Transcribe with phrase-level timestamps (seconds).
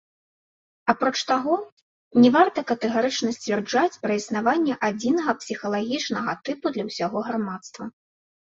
[0.93, 1.57] Апроч таго,
[2.23, 7.83] не варта катэгарычна сцвярджаць пра існаванне адзінага псіхалагічнага тыпу для ўсяго грамадства.